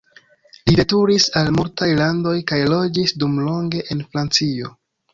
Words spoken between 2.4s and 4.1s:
kaj loĝis dumlonge en